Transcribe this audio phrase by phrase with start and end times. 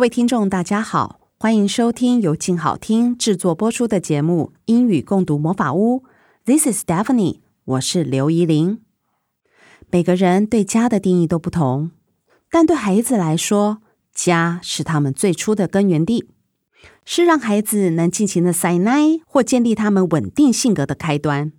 [0.00, 5.98] 各位听众，大家好，欢迎收听由静好听制作播出的节目《英语共读魔法屋》。
[6.46, 8.80] This is Daphne，我是刘怡伶。
[9.90, 11.90] 每个人对家的定义都不同，
[12.50, 13.82] 但对孩子来说，
[14.14, 16.30] 家是他们最初的根源地，
[17.04, 21.52] 是让孩子能尽情的撒赖或建立他们稳定性格的开端。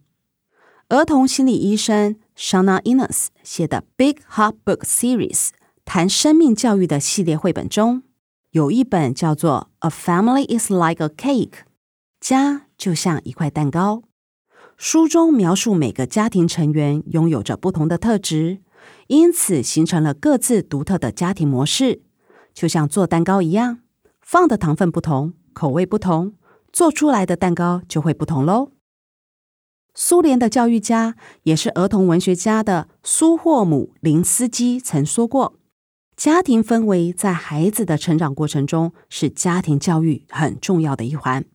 [0.89, 5.29] 儿童心理医生 Shana Innes 写的《Big Heart Book Series》
[5.85, 8.01] 谈生命教育的系列绘本中，
[8.51, 11.49] 有一本叫做《A Family Is Like a Cake》，
[12.19, 14.03] 家就像一块蛋糕。
[14.75, 18.59] 书中描述每个家庭成员拥有着不同的特质，
[19.07, 22.01] 因此形成了各自独特的家庭模式。
[22.53, 23.79] 就像做蛋糕一样，
[24.19, 26.33] 放的糖分不同，口味不同，
[26.73, 28.71] 做出来的蛋糕就会不同喽。
[29.95, 35.53] 苏联的教育家，也是儿童文学家的苏霍姆林斯基曾说过。
[36.15, 41.45] 家庭氛围在孩子的成长过程中是家庭教育很重要的一环。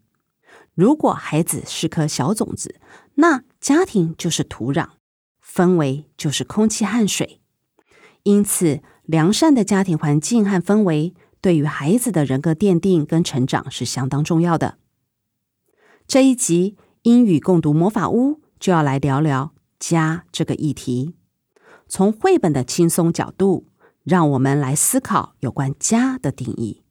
[0.74, 2.80] 如果孩子是颗小种子，
[3.14, 4.88] 那家庭就是土壤，
[5.44, 7.40] 氛围就是空气和水。
[8.24, 14.78] 因此，良善的家庭环境和氛围对于孩子的人格奠定跟成长是相当重要的。
[16.08, 21.14] 这一集英语共读魔法屋就要来聊聊家这个议题，
[21.86, 23.68] 从绘本的轻松角度。
[24.06, 26.84] 让我们来思考有关家的定义。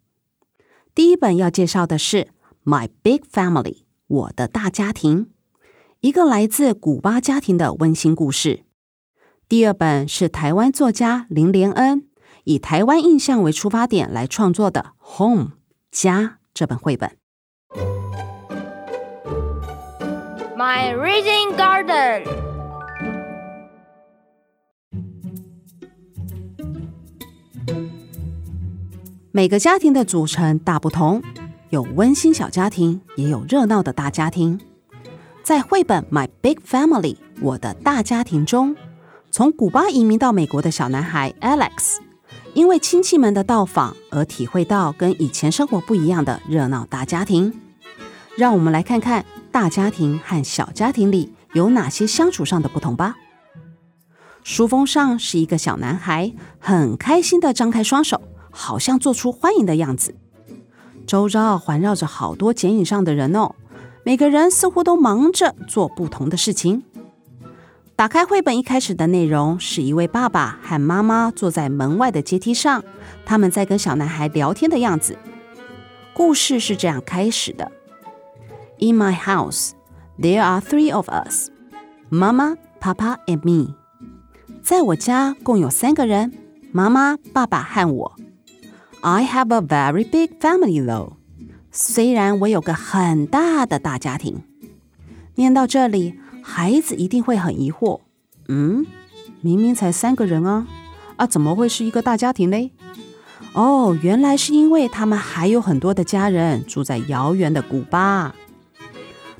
[0.94, 2.18] 第一本要介绍的是
[2.66, 3.64] 《My Big Family》，
[4.08, 5.32] 我的大家庭，
[6.02, 8.66] 一个来自古巴家庭的温馨故事。
[9.48, 12.10] 第二本是台湾作家林连恩
[12.44, 15.46] 以台湾印象为出发点来创作的《Home》
[15.92, 17.18] 家这本绘本。
[20.58, 22.45] My Reading Garden。
[29.36, 31.22] 每个家庭的组成大不同，
[31.70, 34.58] 有温馨小家庭，也有热闹的大家庭。
[35.44, 38.78] 在绘本《My Big Family》我的大家庭中，
[39.32, 41.98] 从古巴移民到美国的小男孩 Alex，
[42.54, 47.60] 因为亲戚们的到访而体会到跟以前生活不一样的热闹大家庭。
[48.38, 53.18] 让我们来看看大家庭和小家庭里有哪些相处上的不同吧。
[54.46, 58.22] 书封上是一个小男孩，很开心的张开双手。
[58.56, 60.16] 好像做出欢迎的样子，
[61.06, 63.54] 周遭环绕着好多剪影上的人哦，
[64.06, 66.84] 每个人似乎都忙着做不同的事情。
[67.98, 72.84] 打开绘本一开始的内容是一位爸爸和妈妈坐在门外的阶梯上，
[73.26, 75.18] 他们在跟小男孩聊天的样子。
[76.14, 77.72] 故事是这样开始的
[78.80, 79.72] ：In my house,
[80.18, 81.50] there are three of us,
[82.10, 83.76] Mama, Papa and me。
[84.62, 86.34] 在我家共有三个人，
[86.72, 88.16] 妈妈、爸爸和我。
[89.08, 91.14] I have a very big family, though.
[91.72, 94.42] 虽然我有个很大的大家庭。
[95.36, 98.02] 念到这里，孩子一定会很疑惑：
[98.48, 98.84] 嗯，
[99.42, 100.66] 明明才三个人啊，
[101.18, 102.72] 啊，怎么会是一个大家庭嘞？
[103.54, 108.34] 哦，原来是因为他们还有很多的家人住在遥远的古巴。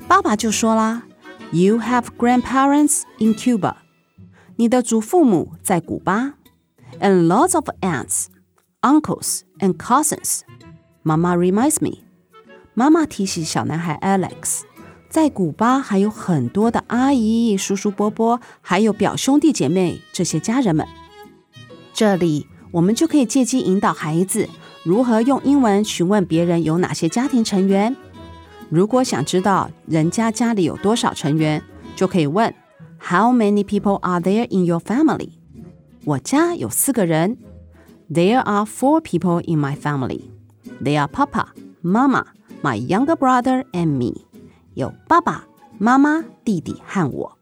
[0.06, 1.02] 爸爸就说啦
[1.50, 3.74] ：“You have grandparents in Cuba.
[4.54, 6.34] 你的祖父母在古巴
[7.00, 8.26] ，and lots of aunts.”
[8.82, 10.40] Uncles and cousins.
[11.02, 11.98] Mama reminds me.
[12.74, 14.62] 妈妈提醒小男孩 Alex，
[15.08, 20.86] 在古巴还有很多的阿姨、叔叔、伯伯，还有表兄弟姐妹这些家人们。
[21.94, 24.48] 这里我们就可以借机引导孩子
[24.84, 27.96] 如何用英文询问别人有哪些家庭成员。
[28.68, 31.62] 如果想知道人家家里有多少成员，
[31.94, 32.52] 就可以问
[33.00, 35.30] How many people are there in your family？
[36.04, 37.38] 我家有四个人。
[38.13, 40.29] There are four people in my family.
[40.83, 42.25] They are Papa, Mama,
[42.61, 44.25] my younger brother, and me.
[44.73, 45.45] 有爸爸
[45.77, 47.37] 妈妈、弟弟和我。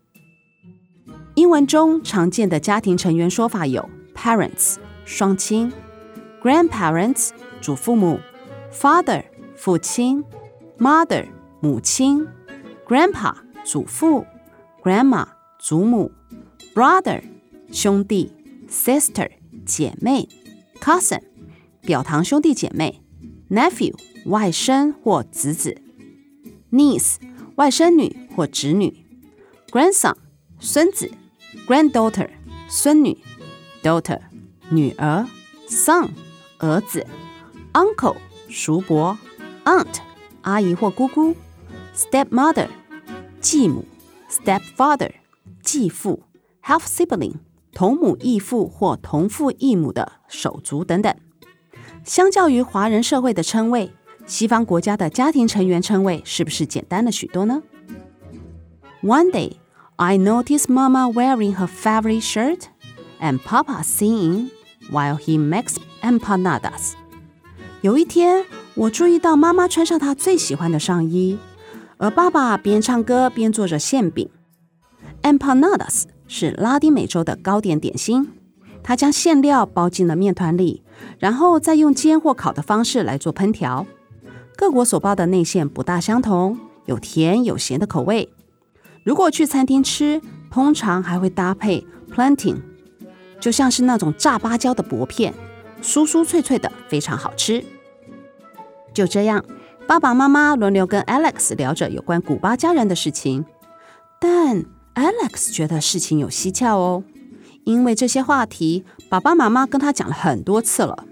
[1.35, 5.71] 英文中常见的家庭成员说法有：parents 双亲，
[6.41, 7.29] grandparents
[7.61, 8.19] 祖父母，
[8.71, 9.23] father
[9.55, 10.23] 父亲，
[10.77, 11.25] mother
[11.61, 12.27] 母亲，
[12.87, 13.33] grandpa
[13.63, 14.25] 祖父，
[14.83, 15.25] grandma
[15.57, 16.11] 祖母，
[16.73, 17.21] brother
[17.71, 18.33] 兄弟，
[18.69, 19.29] sister
[19.65, 20.27] 姐妹。
[20.84, 21.22] Cousin，
[21.80, 23.00] 表堂兄弟姐妹
[23.48, 23.94] nephew
[24.26, 25.80] 外甥或侄子
[26.70, 27.14] ，niece
[27.56, 29.06] 外甥女或侄女
[29.70, 30.14] ，grandson
[30.60, 31.10] 孙子
[31.66, 32.28] ，granddaughter
[32.68, 33.16] 孙女
[33.82, 34.20] ，daughter
[34.68, 35.26] 女儿
[35.66, 36.10] ，son
[36.58, 37.06] 儿子
[37.72, 38.18] ，uncle
[38.50, 39.16] 叔伯
[39.64, 39.96] ，aunt
[40.42, 41.34] 阿姨或姑姑
[41.96, 42.68] ，stepmother
[43.40, 43.86] 继母
[44.28, 45.12] ，stepfather
[45.62, 46.24] 继父
[46.62, 47.36] ，half sibling
[47.74, 51.14] 同母异父或同父异母的手足等等。
[52.04, 53.92] 相较于华人社会的称谓，
[54.26, 57.62] 西方国家的家庭成员称谓是不是简单了许多呢
[59.02, 59.56] ？One day,
[59.96, 62.62] I noticed Mama wearing her favorite shirt
[63.20, 64.50] and Papa singing
[64.90, 66.92] while he makes empanadas.
[67.80, 68.44] 有一天，
[68.74, 71.38] 我注意到妈妈穿上她最喜欢的上衣，
[71.98, 74.28] 而爸爸边唱歌边做着馅饼。
[75.22, 78.30] Empanadas 是拉丁美洲的糕点点心。
[78.82, 80.82] 他将馅料包进了面团里，
[81.18, 83.86] 然后再用煎或烤的方式来做烹调。
[84.56, 88.28] 各国所包的内馅不大相同，有甜有咸的口味。
[89.02, 92.56] 如果去餐厅吃，通常还会搭配 plantain，
[93.40, 95.34] 就像是那种炸芭蕉的薄片，
[95.82, 97.64] 酥酥脆脆的，非常好吃。
[98.92, 99.44] 就这样，
[99.88, 103.44] 爸爸妈妈轮流跟 Alex 聊着有关古巴家人的事情，
[104.20, 107.04] 但 Alex 觉得事情有蹊跷哦。
[107.64, 111.04] 因为这些话题，爸爸妈妈跟他讲了很多次了。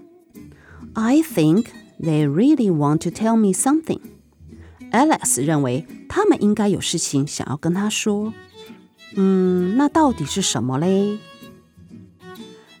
[0.93, 1.65] I think
[1.99, 3.99] they really want to tell me something.
[4.91, 8.33] Alex 认为他们应该有事情想要跟他说。
[9.15, 11.17] 嗯，那到底是什么嘞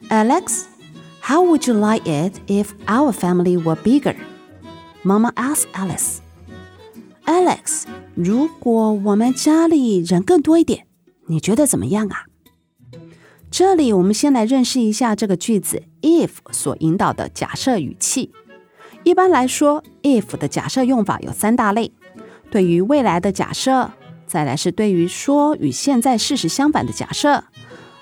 [0.09, 0.65] ？Alex,
[1.21, 4.15] how would you like it if our family were bigger?
[5.03, 6.17] Mama asked Alice.
[7.25, 7.85] Alex,
[8.15, 10.85] 如果我们家里人更多一点，
[11.27, 12.25] 你觉得怎么样啊？
[13.49, 18.31] 这里我们先来认识一下这个句子 if 所引导的假设语气。
[19.03, 21.91] 一般来说，if 的假设用法有三大类：
[22.49, 23.91] 对于未来的假设，
[24.25, 27.43] 再来是对于说与现在事实相反的假设，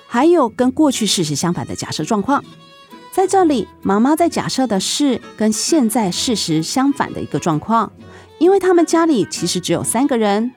[0.07, 2.43] 还有跟过去事实相反的假设状况。
[3.11, 7.91] 在这里，妈妈在假设的是跟现在事实相反的一个状况，
[8.39, 10.53] 因为他们家里其实只有三个人，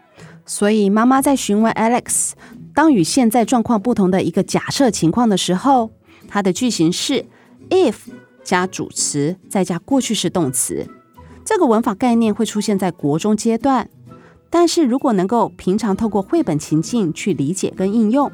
[0.47, 2.35] 所以妈妈在询问 Alex。
[2.75, 5.93] 当与现在状况不同的一个假设情况的时候，
[6.27, 7.25] 它的句型是
[7.71, 7.95] if
[8.43, 10.87] 加主词再加过去式动词。
[11.45, 13.89] 这个文法概念会出现在国中阶段，
[14.51, 18.33] 但是如果能够平常透过绘本情境去理解跟应用，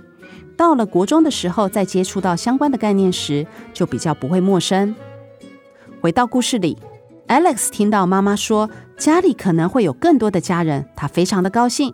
[0.57, 4.95] 到了国中的时候再接触到相关的概念时，就比较不会陌生。
[6.01, 6.79] 回到故事里
[7.29, 11.93] ，Alex 听到妈妈说家里可能会有更多的家人，他非常的高兴。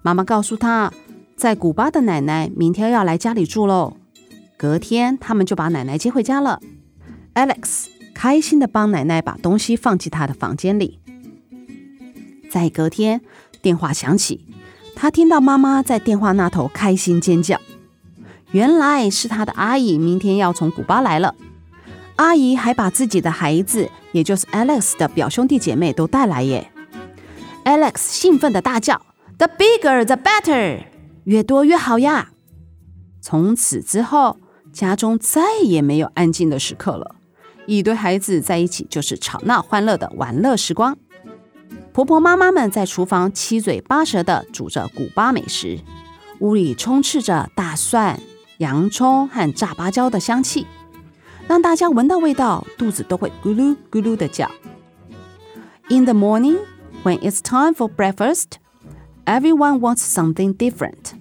[0.00, 0.90] 妈妈告诉他。
[1.36, 3.98] 在古巴的奶奶明天要来家里住喽。
[4.56, 6.60] 隔天，他们就把奶奶接回家了。
[7.34, 10.98] Alex 开心地帮奶奶把东西放进她的房间里。
[12.50, 13.20] 在隔天，
[13.60, 14.46] 电话响起，
[14.94, 17.60] 他听到妈妈在电话那头开心尖叫。
[18.52, 21.34] 原来是他的阿姨明天要从古巴来了。
[22.16, 26.72] 阿姨还把自己的孩子，也就是 Alex 的表兄弟姐妹都带来耶。
[27.66, 29.02] Alex 兴奋地大叫
[29.36, 30.95] ：“The bigger, the better！”
[31.26, 32.30] 越多越好呀！
[33.20, 34.38] 从此之后，
[34.72, 37.16] 家中再也没有安静的时刻了。
[37.66, 40.96] 一堆孩子在一起就是吵闹欢乐的玩乐时光。
[41.92, 45.80] 婆婆妈妈们在厨房七嘴八舌的煮着古巴美食，
[46.38, 48.20] 屋里充斥着大蒜、
[48.58, 50.64] 洋葱和炸芭蕉的香气，
[51.48, 54.48] 让大家闻到味道，肚子都会咕噜咕噜的叫。
[55.88, 56.58] In the morning,
[57.02, 58.60] when it's time for breakfast.
[59.26, 61.14] Everyone wants something different.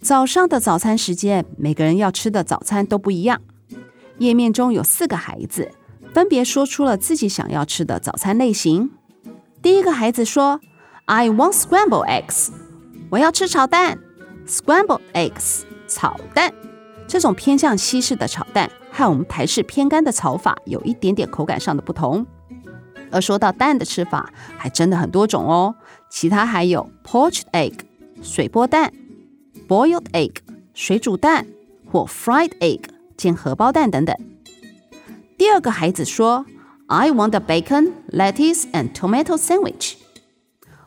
[0.00, 3.40] 早上的早餐时间，每个人要吃的早餐都不一样。
[4.18, 5.70] 页面中有四个孩子，
[6.12, 8.90] 分别说出了自己想要吃的早餐类型。
[9.62, 10.60] 第一个孩子说
[11.04, 12.48] ：“I want scrambled eggs。”
[13.10, 14.00] 我要吃炒蛋。
[14.48, 16.52] Scrambled eggs，炒蛋。
[17.06, 22.26] 这种偏向西式的炒蛋，和我们台式偏干的炒法有一点点口感上的不同。
[23.12, 25.74] 而说到蛋的吃法，还真的很多种哦。
[26.10, 27.74] 其他还有 poached egg
[28.22, 28.92] 水波蛋、
[29.68, 30.32] boiled egg
[30.74, 31.46] 水煮蛋
[31.90, 32.80] 或 fried egg
[33.16, 34.16] 煎荷包蛋等等。
[35.38, 36.44] 第二个孩子说
[36.86, 39.94] ：“I want a bacon, lettuce and tomato sandwich。”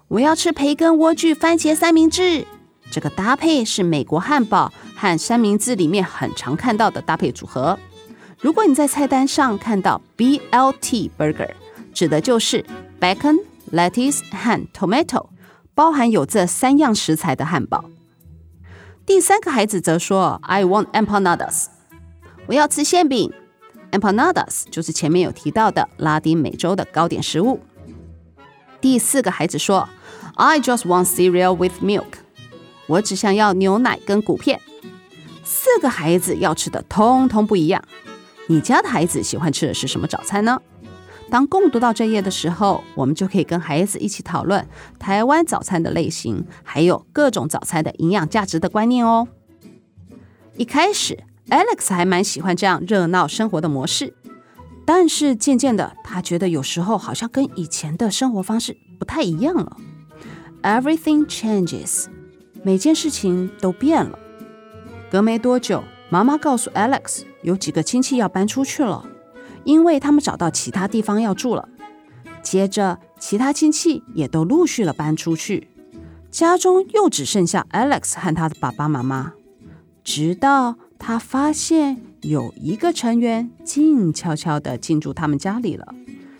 [0.09, 2.45] 我要吃培根、莴苣、番茄三明治。
[2.91, 7.77] 这个搭配是美国汉堡和三明治里面很常看到的搭配组合。
[8.39, 11.49] 如果你在菜单上看到 BLT burger。
[11.95, 12.63] 指的就是
[12.99, 13.37] bacon、
[13.71, 15.29] lettuce 和 tomato，
[15.73, 17.85] 包含有这三样食材的汉堡。
[19.05, 21.67] 第三个孩子则说：“I want empanadas，
[22.47, 23.31] 我要吃馅饼。
[23.91, 27.61] empanadas 就是前面有提到的拉丁美洲的糕点食物。
[28.81, 29.87] 第四个孩子说
[30.35, 32.19] ：“I just want cereal with milk。”
[32.87, 34.59] 我只想要牛奶跟谷片。
[35.45, 37.81] 四个孩子要吃的通通不一样。
[38.47, 40.61] 你家的孩子喜欢吃的是什么早餐呢？
[41.29, 44.67] 当共读到这页的时候，我们就可以跟孩子一起讨论
[44.99, 49.27] 台湾早餐的类型，还有各种早餐的营养价值的观念哦。
[50.55, 54.13] 一开始，Alex 还蛮喜欢这样热闹生活的模式，
[54.85, 59.77] 但是渐渐的，他觉得有时候好像跟以前的生活方式不太一样了。
[60.61, 62.05] Everything changes，
[62.63, 64.17] 每件事情都变了。
[65.11, 69.05] 隔没多久，妈妈告诉 Alex，有几个亲戚要搬出去了。
[69.65, 71.67] 因为他们找到其他地方要住了，
[72.41, 75.67] 接着其他亲戚也都陆续了搬出去，
[76.31, 79.33] 家中又只剩下 Alex 和他的爸爸妈妈。
[80.03, 85.93] 直到他发现有一个成员静悄悄地进驻他们家里了，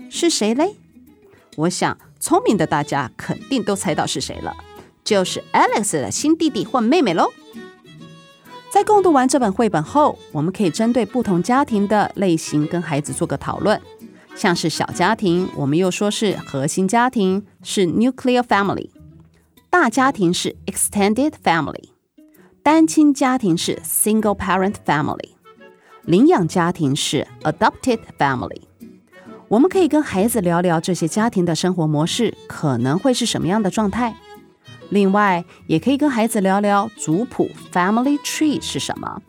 [0.09, 0.75] 是谁嘞？
[1.57, 4.53] 我想聪明的大家肯定都猜到是谁了，
[5.03, 7.31] 就是 Alex 的新弟弟或妹妹喽。
[8.75, 13.81] 在共读完这本绘本后，我们可以针对不同家庭的类型跟孩子做个讨论。
[14.35, 18.89] 像是小家庭，我们又说是核心家庭，是 nuclear family；
[19.69, 21.91] 大家庭是 extended family；
[22.61, 25.29] 单亲家庭是 single parent family；
[26.01, 28.63] 领养家庭是 adopted family。
[29.47, 34.13] 我们可以跟孩子聊聊这些家庭的生活模式可能会是什么样的状态。
[34.89, 39.21] 另外，也可以跟孩子聊聊族谱 （family tree） 是什么。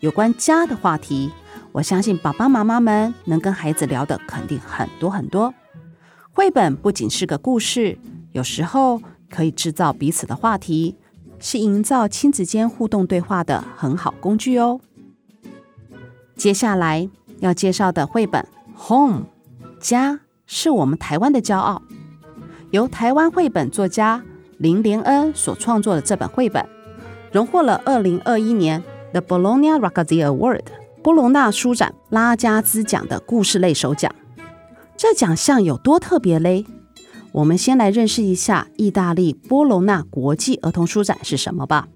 [0.00, 1.30] 有关家的话题，
[1.72, 5.52] 我相信爸爸妈妈们能跟孩子聊的肯定很多很多。
[6.30, 7.98] 绘本不仅是个故事，
[8.32, 10.96] 有时候可以制造彼此的话题，
[11.40, 14.80] 是营造亲子间互动对话的很好工具哦。
[16.36, 17.08] 接下来
[17.40, 18.46] 要介绍的绘本
[18.88, 19.22] 《Home》，
[19.80, 21.82] 家是我们台湾的骄傲，
[22.70, 24.22] 由台湾绘本作家。
[24.58, 26.64] 林廉恩所创作的这本绘本，
[27.32, 30.62] 荣获了二零二一年 The Bologna Ragazzi Award
[31.02, 34.12] 波隆纳书展拉加兹奖的故事类首奖。
[34.96, 36.66] 这奖项有多特别嘞？
[37.30, 41.86] 我们先来认识一下意大利波隆纳国际儿童书展是什么吧。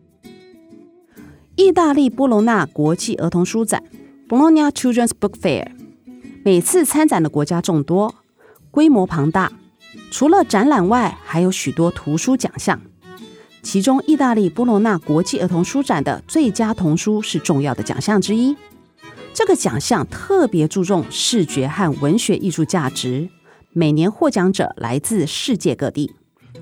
[1.57, 3.83] 意大利波隆纳国际儿童书展
[4.29, 5.67] （Bologna Children's Book Fair）
[6.45, 8.15] 每次参展的国家众多，
[8.71, 9.51] 规模庞大。
[10.11, 12.81] 除了展览外，还有许多图书奖项。
[13.63, 18.57] 其中，意大利波罗纳国际儿童书展的最佳童书是重要的奖项之一。
[19.33, 23.29] 这个奖项特别注重视觉和文学艺术价值，
[23.73, 26.13] 每年获奖者来自世界各地，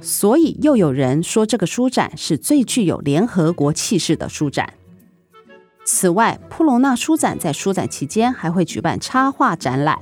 [0.01, 4.75] 所以又有人说这个书展是最具有联合国气势的书展。
[5.85, 9.99] 此外，波罗纳书展在书展期间还会举办插画展览。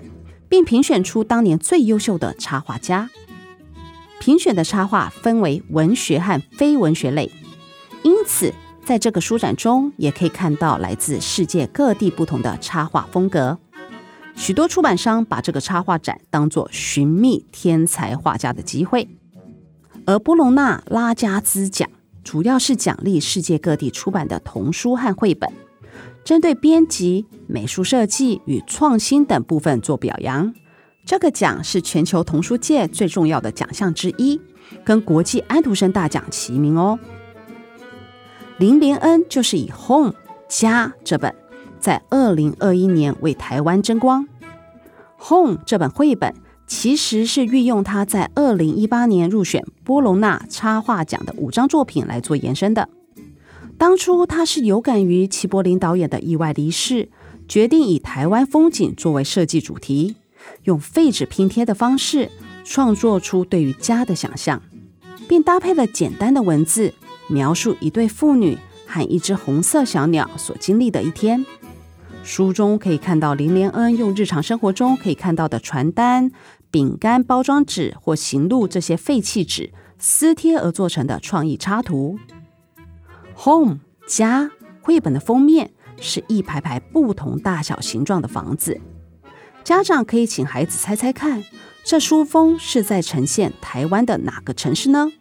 [0.49, 3.11] 并评选出当年最优秀的插画家。
[4.21, 7.31] 评选的插画分为文学和非文学类，
[8.03, 8.53] 因此
[8.85, 13.59] 在这个书展中也可以看到来自世界各地不同的插画风格。
[14.35, 19.09] 许多出版商把这个插画展当作寻觅天才画家的机会，
[20.07, 21.89] 而波隆纳拉加兹奖
[22.23, 25.53] 主要是奖励世界各地出版的童书和绘本。
[26.29, 30.53] 针对编辑、美术设计与创新等部分做表扬，
[31.07, 34.39] 这个奖是全球童书界最重要的奖项之一，
[34.85, 36.99] 跟国际安徒生大奖齐名哦。
[38.59, 40.13] 林连恩就是以《Home
[40.51, 41.35] 家》这本，
[41.81, 44.25] 在二零二一年为台湾争光。
[45.31, 46.35] 《Home》这本绘本
[46.67, 52.87] 其实是运用他在二零一八年入选波隆纳插画奖的五张作品来做延伸的。
[53.79, 57.09] 当初他是有感于齐柏林导演的意外离世，
[57.47, 60.17] 决定以台湾风景作为设计主题，
[60.65, 62.29] 用废纸拼贴的方式
[62.65, 64.61] 创作出对于家的想象，
[65.29, 66.93] 并搭配了简单的文字，
[67.29, 71.47] 描述一对父女和一只红色小鸟所经历的一天。
[72.25, 76.33] 书中可以看到林廉恩用日常生活中可以看到的传单、
[76.73, 82.19] 饼干包装纸或行路这些废弃纸撕贴而做成的创意插图。
[83.41, 84.51] Home 家
[84.83, 88.81] 绘本的封面是一排排不同大小形状的房子，
[89.63, 91.45] 家长可以请孩子猜猜看，
[91.85, 95.13] 这书封是在呈现台湾的哪个城市呢？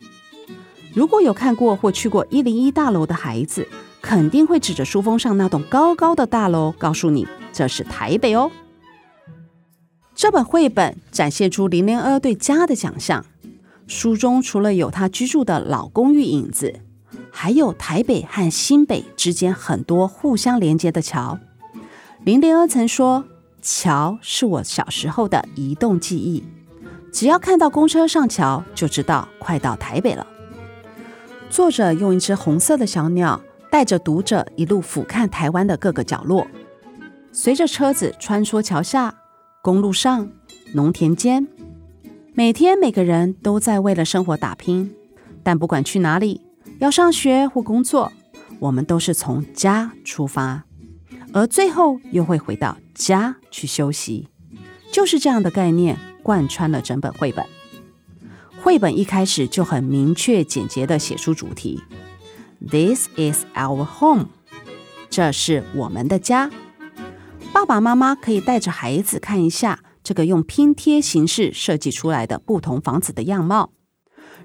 [0.95, 3.67] 如果有看过或去过一零一大楼的孩子，
[4.01, 8.49] 肯定会指着书封上那栋高高的大楼，告诉你这是台北哦。
[10.15, 13.23] 这本绘本展现出林廉恩对家的想象，
[13.85, 16.81] 书中除了有他居住的老公寓影子。
[17.39, 21.37] 还有台北和新北之间很多互相连接的桥。
[22.25, 23.25] 林廉恩曾说
[23.61, 26.43] ：“桥是我小时候的移动记忆，
[27.13, 30.25] 只要看到公车上桥，就知道快到台北了。
[31.47, 33.39] 作者用一只红色的小鸟，
[33.69, 36.47] 带着读者一路俯瞰台湾的各个角落，
[37.31, 39.13] 随着车子穿梭桥下、
[39.61, 40.27] 公路上、
[40.73, 41.47] 农田间，
[42.33, 44.91] 每天每个人都在为了生活打拼，
[45.43, 46.41] 但不管去哪里，
[46.79, 48.11] 要上学或工作，
[48.59, 50.63] 我们都是从家出发。
[51.33, 54.27] 而最后又会回到家去休息，
[54.91, 57.45] 就是这样的概念贯穿了整本绘本。
[58.61, 61.81] 绘本一开始就很明确简洁地写出主题
[62.65, 64.27] ：“This is our home”，
[65.09, 66.51] 这是我们的家。
[67.51, 73.71] 爸爸妈妈可以带着孩子看一下这个用拼贴形式设计出来的不同房子的样貌。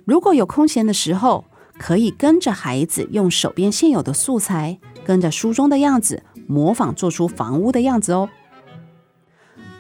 [0.05, 1.45] 如果有空闲的时候，
[1.83, 6.23] 可以跟着孩子用手边现有的素材，跟着书中的样子。
[6.47, 8.29] 模仿做出房屋的样子哦。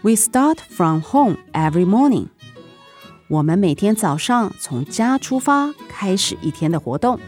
[0.00, 2.26] We start from home every morning。
[3.28, 7.21] 我们每天早上从家出发，开始一天的活动。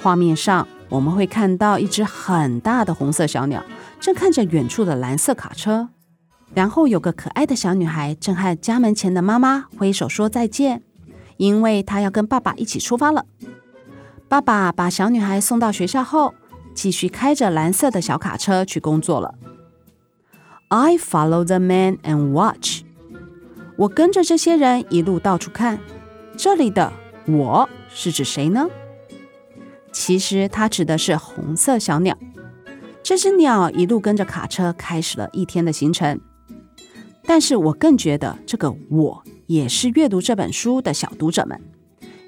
[0.00, 3.62] 画面上我们会看到一只很大的红色小鸟，
[4.00, 5.90] 正看着远处的蓝色卡车。
[6.54, 10.82] 然后有个可爱的小女孩正和家门前的妈妈挥手说再见，
[11.36, 13.26] 因为她要跟爸爸一起出发了。
[14.32, 16.32] 爸爸把小女孩送到学校后，
[16.72, 19.34] 继续开着蓝色的小卡车去工作了。
[20.68, 22.80] I follow the man and watch。
[23.76, 25.78] 我跟着这些人一路到处看。
[26.34, 26.90] 这里的
[27.28, 28.70] “我”是指谁呢？
[29.92, 32.16] 其实它指的是红色小鸟。
[33.02, 36.18] 这只鸟一路跟着卡车开始了一天的行程。
[37.24, 41.60] 但是我更觉得这个“我”也是阅读这本书的小读者们。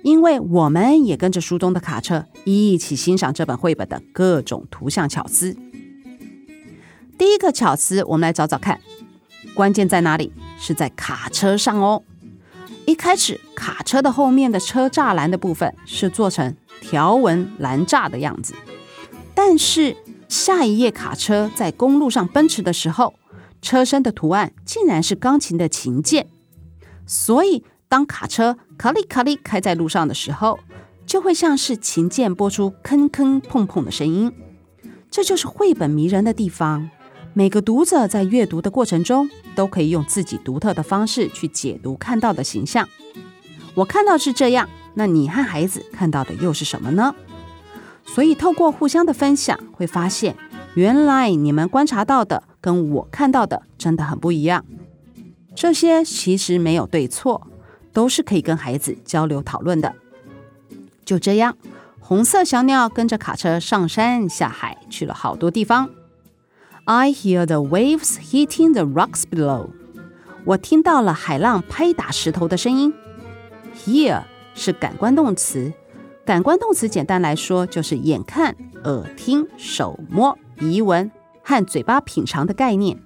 [0.05, 5.57] 因为我们也跟着书中的卡车一起欣赏这本绘本的各种图像巧思。
[7.17, 8.79] 第一个巧思，我们来找找看，
[9.55, 10.31] 关键在哪里？
[10.59, 12.03] 是在卡车上哦。
[12.85, 18.53] 一开始，卡车的后面的车栅栏的部分是做成条纹栏栅的样子，
[19.35, 19.97] 但是
[20.29, 23.15] 下一页卡车在公路上奔驰的时候，
[23.63, 26.27] 车身的图案竟然是钢琴的琴键，
[27.07, 27.65] 所以。
[27.95, 30.59] 当卡车卡里卡里开在路上的时候，
[31.07, 34.33] 就会像是琴键拨出坑坑碰碰的声音。
[35.13, 36.91] 这就是绘本迷人的地方。
[37.35, 42.89] 每个读者在阅读的过程中，都可以用自己独特的方式去解读看到的形象。
[43.77, 47.15] 我看到是这样，那你和孩子看到的又是什么呢？
[48.05, 50.35] 所以透过互相的分享，会发现
[50.75, 54.65] 原来你们观察到的跟我看到的真的很不一样。
[55.55, 57.47] 这些其实没有对错。
[57.95, 59.95] 都是可以跟孩子交流讨论的。
[61.07, 61.57] 就这样，
[62.01, 65.89] 红色小鸟跟着卡车上山下海，去了好多地方。
[66.85, 69.71] I hear the waves hitting the rocks below。
[70.45, 72.93] 我听到了海浪拍打石头的声音。
[73.75, 75.73] Hear 是感官动词，
[76.27, 78.55] 感官动词简单来说就是眼看、
[78.85, 81.11] 耳听、手摸、鼻闻
[81.43, 82.99] 和嘴巴品尝的概念。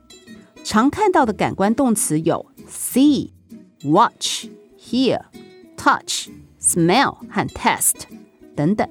[0.64, 3.31] 常看到的感官动词有 see、
[3.85, 4.48] watch。
[4.90, 5.20] Hear,
[5.77, 7.92] touch, smell 和 test
[8.57, 8.88] 等等，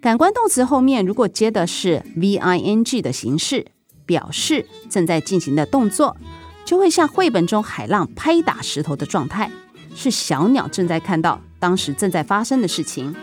[0.00, 3.66] 感官动词后面如果接的是 V-I-N-G 的形式，
[4.06, 6.16] 表示正在进行的动作，
[6.64, 9.50] 就会像绘本中海浪拍打石头的状态，
[9.94, 13.14] 是小鸟正在看到当时正在发生的事情。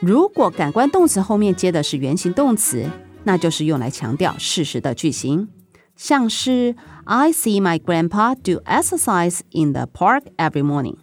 [0.00, 2.90] 如果感官动词后面接的是原形动词，
[3.22, 5.48] 那就是用来强调事实的句型，
[5.96, 6.74] 像是
[7.04, 10.96] I see my grandpa do exercise in the park every morning。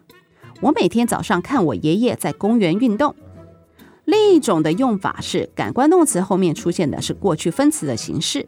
[0.62, 3.16] 我每天早上看我爷爷在公园运动。
[4.06, 8.48] 另一种的用法是，感官动词后面出现的是过去分词的形式，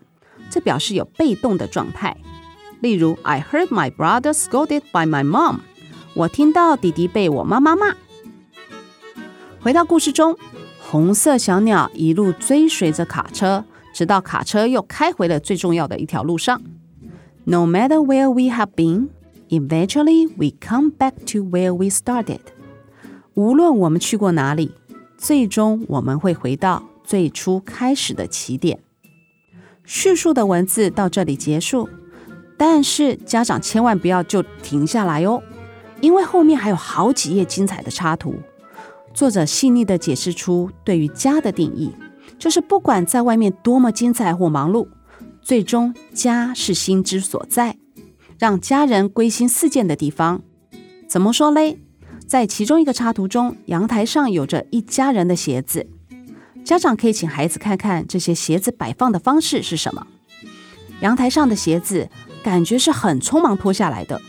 [0.50, 2.16] 这表示有被动的状态。
[2.82, 5.60] 例如，I heard my brother scolded by my mom。
[6.14, 7.96] 我听到弟弟被我妈妈骂。
[9.62, 10.38] 回到故事中，
[10.80, 16.62] 红色小鸟一路追随着卡车，直到卡车又开回了最重要的一条路上。
[17.46, 19.10] No matter where we have been。
[19.50, 22.40] Eventually, we come back to where we started.
[23.36, 24.72] 无论我们去过哪里，
[25.18, 28.80] 最终我们会回到最初开始的起点。
[29.86, 31.90] 叙述的文字到这里结束，
[32.58, 35.42] 但是家长千万不要就停下来哦，
[36.00, 38.36] 因为后面还有好几页精彩的插图。
[39.14, 41.92] 作者细腻的解释出对于家的定义，
[42.40, 44.88] 就是不管在外面多么精彩或忙碌，
[45.42, 47.78] 最终家是心之所在。
[48.44, 50.42] 让家人归心似箭的地方，
[51.08, 51.78] 怎么说嘞？
[52.28, 55.88] 在其中一个插图中，阳台上有着一家人的鞋子。
[56.66, 60.06] 家长可以请孩子看看这些鞋子摆放的方式是什么。
[61.00, 62.10] 阳台上的鞋子
[62.44, 64.22] 感觉是很匆忙脱下来的，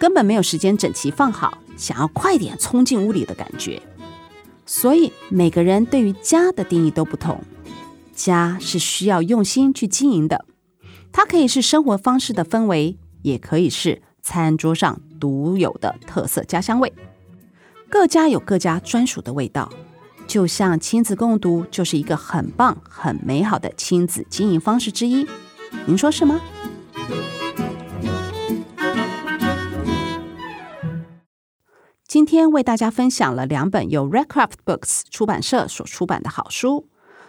[0.00, 3.82] 根本没有时间整齐放好，想要快点冲进屋里的感觉。
[4.64, 7.38] 所以每个人对于家的定义都不同。
[8.14, 10.46] 家是需要用心去经营的，
[11.12, 16.92] 它可以是生活方式的氛围，也可以是餐桌上独有的特色家乡味。
[17.88, 19.70] 各家有各家专属的味道，
[20.26, 25.26] 就像亲子共读就是一个很棒、很美好的亲子经营方式之一。
[25.86, 26.40] 您说是吗？
[32.06, 36.88] 今天为大家分享了两本由 Redcraft Books 出版社所出版的好书，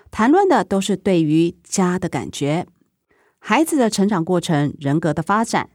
[0.09, 2.65] 谈论的都是对于家的感觉。
[3.39, 5.69] 孩子的成长过程、人格的发展，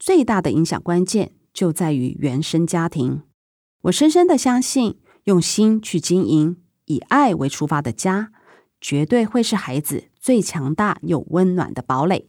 [0.00, 3.22] 最大的影响关键就在于原生家庭。
[3.82, 8.32] 我深深的相信，用心去经营，以爱为出发的家，
[8.80, 12.28] 绝对会是孩子最强大又温暖的堡垒。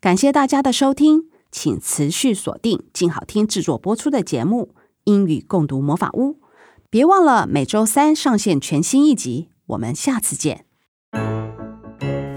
[0.00, 1.30] 感谢大家的收听。
[1.54, 4.70] 请持续锁定静好听制作播出的节目
[5.04, 6.30] 《英语共读魔法屋》，
[6.88, 9.50] 别忘了每周三上线全新一集。
[9.66, 10.64] 我们下次见。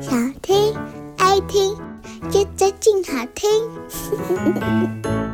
[0.02, 0.74] 想听
[1.18, 1.74] 爱听，
[2.36, 5.25] 就在静好听。